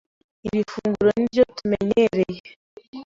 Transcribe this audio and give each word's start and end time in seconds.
Iri 0.47 0.61
funguro 0.71 1.09
ni 1.17 1.23
iryo 1.27 1.43
tumenyereye 1.55 2.41